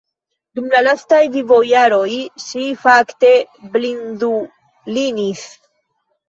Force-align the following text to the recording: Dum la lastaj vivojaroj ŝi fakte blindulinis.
Dum 0.59 0.69
la 0.75 0.79
lastaj 0.85 1.19
vivojaroj 1.35 2.07
ŝi 2.45 2.63
fakte 2.87 3.31
blindulinis. 3.77 5.45